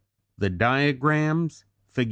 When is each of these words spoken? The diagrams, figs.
The 0.37 0.49
diagrams, 0.49 1.63
figs. 1.91 1.99